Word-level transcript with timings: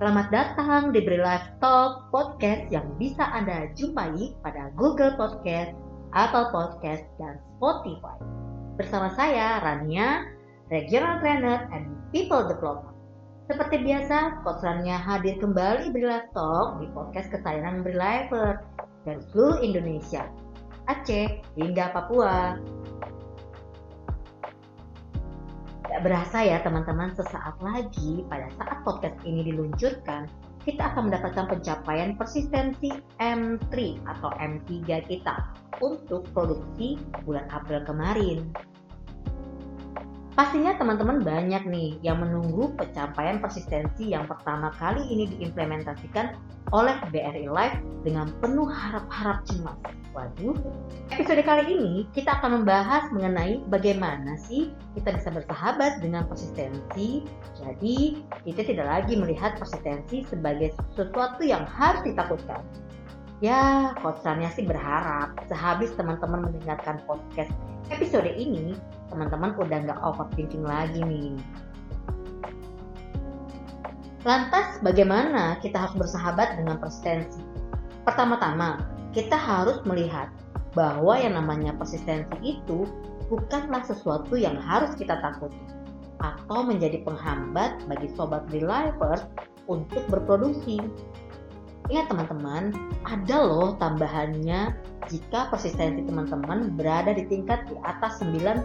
Selamat 0.00 0.32
datang 0.32 0.96
di 0.96 1.04
Bri 1.04 1.20
Live 1.20 1.60
Talk 1.60 2.08
Podcast 2.08 2.72
yang 2.72 2.88
bisa 2.96 3.20
Anda 3.20 3.68
jumpai 3.76 4.32
pada 4.40 4.72
Google 4.72 5.12
Podcast, 5.12 5.76
Apple 6.16 6.48
Podcast, 6.48 7.04
dan 7.20 7.36
Spotify. 7.60 8.16
Bersama 8.80 9.12
saya, 9.12 9.60
Rania, 9.60 10.24
Regional 10.72 11.20
Trainer 11.20 11.68
and 11.76 11.92
People 12.16 12.48
Development. 12.48 12.96
Seperti 13.52 13.84
biasa, 13.84 14.40
Coach 14.40 14.64
Rania 14.64 14.96
hadir 14.96 15.36
kembali 15.36 15.92
Bri 15.92 16.08
Live 16.08 16.32
Talk 16.32 16.80
di 16.80 16.88
podcast 16.96 17.28
kesayangan 17.28 17.84
Bri 17.84 17.92
Liver 17.92 18.64
dan 19.04 19.20
seluruh 19.28 19.60
Indonesia, 19.60 20.24
Aceh 20.88 21.44
hingga 21.60 21.92
Papua. 21.92 22.56
Gak 25.90 26.06
berasa 26.06 26.46
ya 26.46 26.62
teman-teman 26.62 27.10
sesaat 27.18 27.58
lagi 27.58 28.22
pada 28.30 28.46
saat 28.54 28.78
podcast 28.86 29.18
ini 29.26 29.50
diluncurkan 29.50 30.30
kita 30.62 30.86
akan 30.94 31.10
mendapatkan 31.10 31.50
pencapaian 31.50 32.14
persistensi 32.14 32.94
M3 33.18 33.98
atau 34.06 34.30
M3 34.38 34.70
kita 35.10 35.50
untuk 35.82 36.30
produksi 36.30 36.94
bulan 37.26 37.50
April 37.50 37.82
kemarin. 37.82 38.46
Pastinya 40.40 40.72
teman-teman 40.72 41.20
banyak 41.20 41.68
nih 41.68 42.00
yang 42.00 42.24
menunggu 42.24 42.72
pencapaian 42.72 43.44
persistensi 43.44 44.08
yang 44.08 44.24
pertama 44.24 44.72
kali 44.72 45.04
ini 45.12 45.28
diimplementasikan 45.36 46.32
oleh 46.72 46.96
BRI 47.12 47.44
Live 47.44 47.76
dengan 48.08 48.32
penuh 48.40 48.64
harap-harap 48.64 49.44
cemas. 49.44 49.76
Waduh, 50.16 50.56
episode 51.12 51.44
kali 51.44 51.76
ini 51.76 52.08
kita 52.16 52.40
akan 52.40 52.64
membahas 52.64 53.12
mengenai 53.12 53.60
bagaimana 53.68 54.40
sih 54.40 54.72
kita 54.96 55.12
bisa 55.20 55.28
bersahabat 55.28 56.00
dengan 56.00 56.24
persistensi. 56.24 57.20
Jadi, 57.60 58.24
kita 58.48 58.64
tidak 58.64 58.88
lagi 58.88 59.20
melihat 59.20 59.60
persistensi 59.60 60.24
sebagai 60.24 60.72
sesuatu 60.96 61.44
yang 61.44 61.68
harus 61.68 62.00
ditakutkan. 62.00 62.64
Ya, 63.44 63.92
kosannya 64.00 64.48
sih 64.56 64.64
berharap 64.64 65.36
sehabis 65.52 65.92
teman-teman 66.00 66.48
mendengarkan 66.48 66.96
podcast 67.04 67.52
episode 67.92 68.32
ini, 68.40 68.72
teman-teman 69.10 69.52
udah 69.58 69.78
nggak 69.90 70.00
overthinking 70.00 70.64
lagi 70.64 71.02
nih. 71.02 71.34
Lantas 74.22 74.78
bagaimana 74.84 75.56
kita 75.64 75.80
harus 75.80 75.96
bersahabat 75.96 76.60
dengan 76.60 76.76
persistensi? 76.76 77.40
Pertama-tama, 78.04 78.84
kita 79.16 79.34
harus 79.34 79.80
melihat 79.88 80.28
bahwa 80.76 81.18
yang 81.18 81.34
namanya 81.34 81.74
persistensi 81.74 82.36
itu 82.44 82.86
bukanlah 83.32 83.82
sesuatu 83.82 84.36
yang 84.36 84.60
harus 84.60 84.92
kita 84.94 85.18
takuti 85.18 85.58
atau 86.20 86.60
menjadi 86.62 87.00
penghambat 87.00 87.80
bagi 87.88 88.12
sobat 88.12 88.44
relivers 88.52 89.24
untuk 89.66 90.04
berproduksi. 90.12 90.84
Ingat 91.90 92.06
teman-teman, 92.06 92.70
ada 93.02 93.36
loh 93.42 93.74
tambahannya 93.82 94.78
jika 95.10 95.50
persistensi 95.50 96.06
teman-teman 96.06 96.78
berada 96.78 97.10
di 97.10 97.26
tingkat 97.26 97.66
di 97.66 97.74
atas 97.82 98.22
90%. 98.22 98.62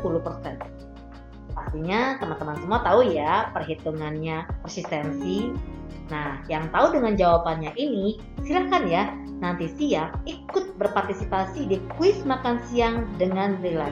Pastinya 1.57 2.21
teman-teman 2.21 2.61
semua 2.61 2.85
tahu 2.85 3.01
ya 3.09 3.49
perhitungannya 3.49 4.45
persistensi. 4.61 5.49
Nah, 6.13 6.37
yang 6.53 6.69
tahu 6.69 6.93
dengan 6.93 7.17
jawabannya 7.17 7.73
ini, 7.73 8.21
silahkan 8.45 8.85
ya 8.85 9.09
nanti 9.41 9.73
siang 9.73 10.13
ikut 10.29 10.77
berpartisipasi 10.77 11.65
di 11.65 11.81
kuis 11.97 12.21
makan 12.29 12.61
siang 12.69 13.09
dengan 13.17 13.57
Relax 13.65 13.91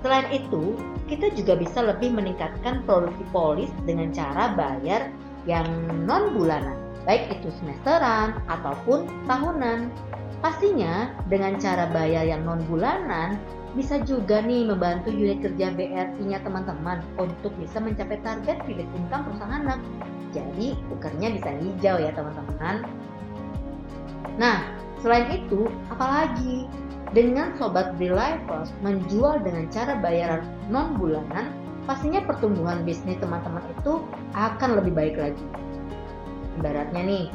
Selain 0.00 0.24
itu, 0.32 0.72
kita 1.10 1.34
juga 1.36 1.58
bisa 1.58 1.84
lebih 1.84 2.16
meningkatkan 2.16 2.80
produksi 2.88 3.26
polis 3.28 3.68
dengan 3.84 4.08
cara 4.14 4.56
bayar 4.56 5.12
yang 5.44 5.66
non 6.06 6.32
bulanan, 6.32 6.85
baik 7.06 7.38
itu 7.38 7.48
semesteran 7.62 8.42
ataupun 8.50 9.06
tahunan. 9.30 9.88
Pastinya 10.44 11.16
dengan 11.32 11.56
cara 11.56 11.88
bayar 11.88 12.28
yang 12.28 12.44
non 12.44 12.60
bulanan 12.68 13.40
bisa 13.72 14.00
juga 14.04 14.40
nih 14.44 14.68
membantu 14.68 15.12
unit 15.12 15.40
kerja 15.40 15.72
BRI-nya 15.72 16.40
teman-teman 16.44 17.00
untuk 17.16 17.52
bisa 17.56 17.80
mencapai 17.80 18.20
target 18.20 18.60
pilih 18.68 18.84
income 18.96 19.24
perusahaan 19.30 19.64
anak. 19.64 19.80
Jadi 20.34 20.76
ukurnya 20.92 21.32
bisa 21.32 21.50
hijau 21.56 21.96
ya 21.96 22.12
teman-teman. 22.12 22.84
Nah, 24.36 24.68
selain 25.00 25.32
itu, 25.32 25.68
apalagi 25.88 26.68
dengan 27.16 27.56
sobat 27.56 27.96
Belivers 27.96 28.68
menjual 28.84 29.40
dengan 29.40 29.68
cara 29.72 29.96
bayaran 30.00 30.44
non 30.68 30.96
bulanan, 31.00 31.52
pastinya 31.88 32.20
pertumbuhan 32.24 32.84
bisnis 32.84 33.16
teman-teman 33.20 33.64
itu 33.76 34.04
akan 34.36 34.80
lebih 34.80 34.92
baik 34.92 35.16
lagi. 35.16 35.46
Ibaratnya 36.56 37.02
nih, 37.04 37.26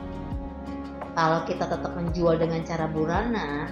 kalau 1.14 1.44
kita 1.46 1.68
tetap 1.68 1.92
menjual 1.94 2.40
dengan 2.40 2.64
cara 2.66 2.90
bulanan, 2.90 3.68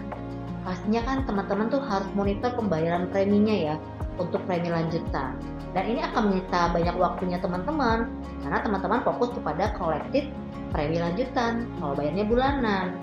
pastinya 0.68 1.02
kan 1.08 1.18
teman-teman 1.26 1.72
tuh 1.72 1.82
harus 1.82 2.10
monitor 2.14 2.52
pembayaran 2.54 3.08
preminya 3.10 3.56
ya 3.56 3.76
untuk 4.20 4.44
premi 4.46 4.70
lanjutan. 4.70 5.40
Dan 5.72 5.84
ini 5.86 6.02
akan 6.02 6.34
menyita 6.34 6.74
banyak 6.74 6.96
waktunya 6.98 7.38
teman-teman 7.38 8.10
karena 8.42 8.60
teman-teman 8.66 9.02
fokus 9.06 9.30
kepada 9.38 9.72
kolektif 9.78 10.26
premi 10.74 10.98
lanjutan 10.98 11.66
kalau 11.80 11.94
bayarnya 11.96 12.26
bulanan. 12.26 12.98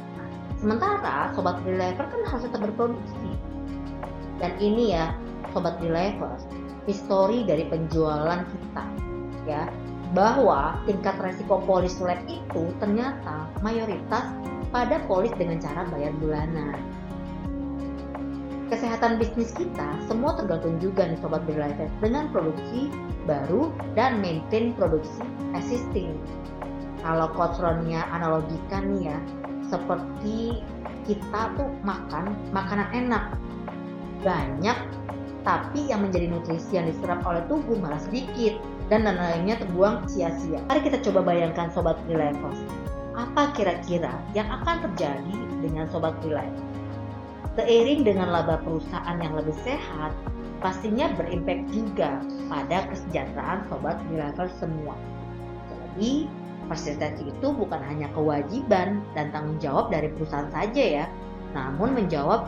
Sementara 0.59 1.31
sobat 1.37 1.63
reliever 1.63 2.07
kan 2.07 2.21
harus 2.27 2.45
tetap 2.49 2.61
berproduksi. 2.65 3.31
Dan 4.37 4.53
ini 4.61 4.93
ya 4.93 5.15
sobat 5.57 5.81
reliever, 5.81 6.37
histori 6.85 7.47
dari 7.49 7.65
penjualan 7.71 8.45
kita 8.45 8.85
ya 9.47 9.71
bahwa 10.17 10.81
tingkat 10.89 11.13
resiko 11.21 11.61
polis 11.69 12.01
lab 12.01 12.17
itu 12.25 12.73
ternyata 12.81 13.53
mayoritas 13.61 14.33
pada 14.73 14.97
polis 15.05 15.29
dengan 15.37 15.61
cara 15.61 15.85
bayar 15.93 16.17
bulanan. 16.17 16.81
Kesehatan 18.73 19.21
bisnis 19.21 19.53
kita 19.53 19.95
semua 20.09 20.35
tergantung 20.41 20.81
juga 20.81 21.05
nih 21.05 21.21
sobat 21.21 21.45
berlife 21.45 21.87
dengan 22.01 22.33
produksi 22.33 22.89
baru 23.29 23.69
dan 23.93 24.19
maintain 24.25 24.73
produksi 24.75 25.21
existing. 25.53 26.17
Kalau 27.05 27.31
kotronnya 27.37 28.03
analogikan 28.11 28.97
nih 28.97 29.13
ya, 29.13 29.19
seperti 29.69 30.65
kita 31.05 31.55
tuh 31.55 31.71
makan 31.85 32.35
makanan 32.51 32.89
enak 32.91 33.25
banyak 34.25 34.75
tapi 35.47 35.87
yang 35.87 36.03
menjadi 36.03 36.27
nutrisi 36.27 36.75
yang 36.75 36.91
diserap 36.91 37.23
oleh 37.23 37.47
tubuh 37.47 37.79
malah 37.79 38.03
sedikit 38.03 38.59
dan 38.87 39.03
dan 39.03 39.19
lainnya 39.19 39.59
terbuang 39.59 40.07
sia-sia. 40.07 40.63
Mari 40.71 40.81
kita 40.87 41.03
coba 41.11 41.27
bayangkan 41.27 41.71
Sobat 41.75 41.99
Relevos. 42.07 42.59
Apa 43.17 43.51
kira-kira 43.57 44.13
yang 44.37 44.47
akan 44.47 44.87
terjadi 44.91 45.37
dengan 45.65 45.91
Sobat 45.91 46.15
Relevos? 46.23 46.63
Seiring 47.57 48.05
dengan 48.05 48.31
laba 48.31 48.61
perusahaan 48.61 49.17
yang 49.17 49.33
lebih 49.33 49.57
sehat, 49.65 50.13
pastinya 50.61 51.09
berimpact 51.17 51.73
juga 51.73 52.21
pada 52.47 52.87
kesejahteraan 52.93 53.65
Sobat 53.73 53.97
Relevos 54.13 54.53
semua. 54.61 54.95
Jadi, 55.97 56.29
persistensi 56.69 57.27
itu 57.27 57.49
bukan 57.57 57.81
hanya 57.81 58.13
kewajiban 58.13 59.01
dan 59.17 59.33
tanggung 59.33 59.57
jawab 59.59 59.89
dari 59.89 60.13
perusahaan 60.13 60.53
saja 60.53 60.85
ya, 61.03 61.07
namun 61.57 61.97
menjawab 61.97 62.47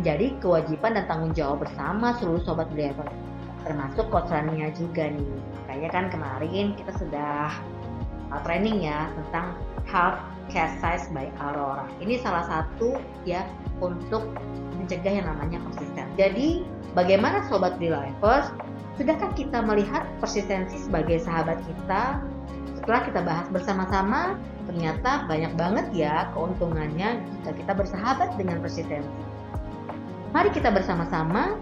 menjadi 0.00 0.30
kewajiban 0.38 0.94
dan 0.94 1.04
tanggung 1.10 1.34
jawab 1.34 1.66
bersama 1.66 2.14
seluruh 2.16 2.40
sobat 2.46 2.70
driver 2.70 3.04
termasuk 3.64 4.06
coachannya 4.10 4.70
juga 4.74 5.10
nih. 5.10 5.30
Makanya 5.64 5.88
kan 5.90 6.04
kemarin 6.12 6.76
kita 6.76 6.92
sudah 6.98 7.52
uh, 8.32 8.40
training 8.44 8.84
ya 8.84 9.08
tentang 9.16 9.56
health 9.88 10.20
cash 10.48 10.72
size 10.80 11.08
by 11.12 11.28
Aurora. 11.40 11.84
Ini 12.00 12.20
salah 12.20 12.44
satu 12.48 12.96
ya 13.28 13.44
untuk 13.84 14.24
mencegah 14.80 15.20
yang 15.20 15.26
namanya 15.28 15.60
persisten. 15.68 16.06
Jadi 16.16 16.64
bagaimana 16.96 17.44
sobat 17.46 17.76
drivers 17.76 18.48
sudahkah 18.96 19.30
kita 19.36 19.62
melihat 19.62 20.08
persistensi 20.18 20.80
sebagai 20.80 21.20
sahabat 21.22 21.60
kita? 21.68 22.18
Setelah 22.80 23.00
kita 23.04 23.20
bahas 23.20 23.46
bersama-sama 23.52 24.40
ternyata 24.64 25.24
banyak 25.28 25.52
banget 25.56 25.86
ya 25.92 26.28
keuntungannya 26.32 27.20
jika 27.40 27.50
kita 27.56 27.72
bersahabat 27.76 28.36
dengan 28.40 28.60
persistensi. 28.64 29.08
Mari 30.32 30.52
kita 30.52 30.68
bersama-sama 30.68 31.56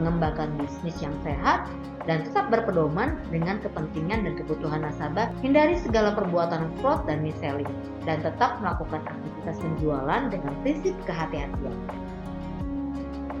mengembangkan 0.00 0.52
bisnis 0.60 0.96
yang 1.02 1.14
sehat, 1.24 1.68
dan 2.06 2.22
tetap 2.22 2.48
berpedoman 2.48 3.18
dengan 3.34 3.58
kepentingan 3.58 4.22
dan 4.22 4.34
kebutuhan 4.38 4.86
nasabah, 4.86 5.28
hindari 5.42 5.76
segala 5.82 6.14
perbuatan 6.14 6.70
fraud 6.78 7.02
dan 7.10 7.20
mis-selling, 7.20 7.68
dan 8.06 8.22
tetap 8.22 8.62
melakukan 8.62 9.02
aktivitas 9.04 9.56
penjualan 9.58 10.22
dengan 10.30 10.52
prinsip 10.62 10.94
kehati-hatian. 11.04 11.76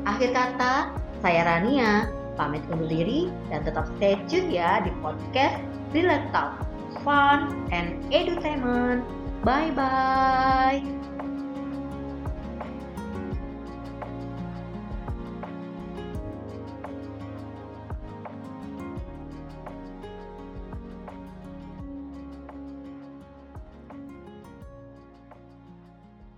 Akhir 0.06 0.30
kata, 0.34 0.94
saya 1.22 1.42
Rania, 1.46 2.10
pamit 2.36 2.62
undur 2.70 2.86
diri 2.86 3.32
dan 3.48 3.64
tetap 3.64 3.88
stay 3.96 4.14
tune 4.28 4.52
ya 4.52 4.84
di 4.84 4.92
podcast 5.00 5.58
Relax 5.90 6.22
Talk, 6.30 6.52
Fun 7.02 7.50
and 7.72 7.96
Edutainment. 8.12 9.02
Bye-bye! 9.42 10.82